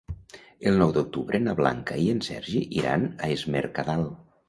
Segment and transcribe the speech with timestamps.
[0.71, 4.13] El nou d'octubre na Blanca i en Sergi iran a Es Mercadal.